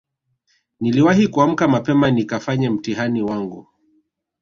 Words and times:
niliwahi 0.79 1.27
kuamka 1.27 1.67
mapema 1.67 2.11
nikafanye 2.11 2.69
mtihani 2.69 3.21
wangu 3.21 3.67